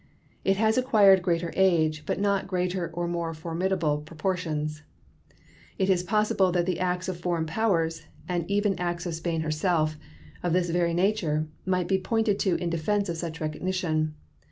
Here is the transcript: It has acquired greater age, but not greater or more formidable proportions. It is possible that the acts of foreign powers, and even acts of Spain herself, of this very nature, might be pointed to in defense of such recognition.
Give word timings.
It 0.43 0.57
has 0.57 0.79
acquired 0.79 1.21
greater 1.21 1.53
age, 1.55 2.07
but 2.07 2.19
not 2.19 2.47
greater 2.47 2.89
or 2.91 3.07
more 3.07 3.35
formidable 3.35 3.99
proportions. 3.99 4.81
It 5.77 5.91
is 5.91 6.01
possible 6.01 6.51
that 6.53 6.65
the 6.65 6.79
acts 6.79 7.07
of 7.07 7.19
foreign 7.19 7.45
powers, 7.45 8.07
and 8.27 8.49
even 8.49 8.79
acts 8.79 9.05
of 9.05 9.13
Spain 9.13 9.41
herself, 9.41 9.97
of 10.41 10.53
this 10.53 10.71
very 10.71 10.95
nature, 10.95 11.45
might 11.67 11.87
be 11.87 11.99
pointed 11.99 12.39
to 12.39 12.55
in 12.55 12.71
defense 12.71 13.09
of 13.09 13.17
such 13.17 13.39
recognition. 13.39 14.15